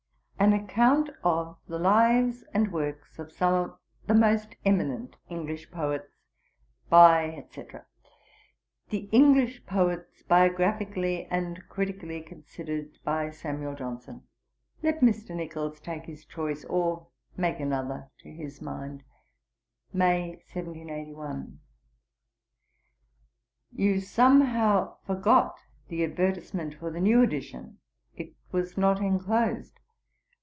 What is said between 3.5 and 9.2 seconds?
of the most eminent English Poets. By, &c. "The